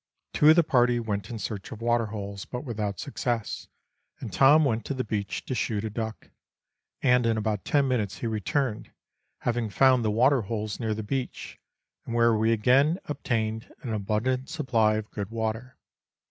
Two 0.33 0.49
of 0.49 0.55
the 0.55 0.63
party 0.63 0.99
went 0.99 1.29
in 1.29 1.37
search 1.37 1.71
of 1.71 1.79
waterholes, 1.79 2.45
but 2.45 2.63
without 2.65 2.99
success; 2.99 3.67
and 4.19 4.33
Tom 4.33 4.65
went 4.65 4.83
to 4.85 4.95
the 4.95 5.03
beach, 5.03 5.45
to 5.45 5.53
shoot 5.53 5.83
a 5.83 5.91
duck, 5.91 6.31
and 7.03 7.27
in 7.27 7.37
about 7.37 7.63
ten 7.65 7.87
minutes 7.87 8.17
he 8.17 8.25
returned, 8.25 8.89
having 9.41 9.69
found 9.69 10.03
the 10.03 10.09
waterholes 10.09 10.79
near 10.79 10.95
the 10.95 11.03
beach, 11.03 11.59
and 12.03 12.15
where 12.15 12.33
we 12.35 12.51
again 12.51 12.97
obtained 13.05 13.71
an 13.83 13.93
abundant 13.93 14.49
supply 14.49 14.95
of 14.95 15.11
good 15.11 15.29
water. 15.29 15.77